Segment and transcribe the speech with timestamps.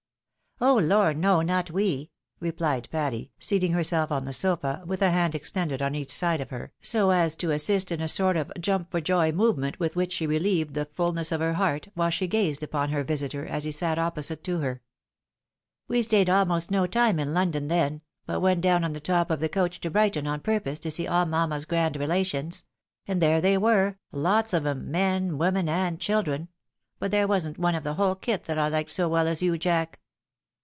[0.63, 1.41] "Oh lor, no!
[1.41, 6.11] not we," replied Patty, seating herself on the sofa, with a hand extended on each
[6.11, 9.79] side of her, so as to assist in a sort of jump for joy movement
[9.79, 13.43] with which she relieved the fulness of her heart, while she gazed upon her visitor,
[13.43, 14.83] as he sat opposite to her.
[15.87, 19.39] "We staid almost no time in London then, but went down on the top of
[19.39, 22.65] the coach to Brighton on purpose to see all mamma's grand relations;
[23.07, 26.49] and there they were, lots of 'em, men, women, and children;
[26.99, 29.57] but there wasn't one of the whole kit that I liked so well as you.
[29.57, 29.97] Jack."